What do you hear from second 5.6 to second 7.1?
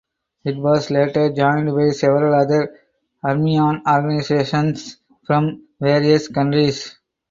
various countries.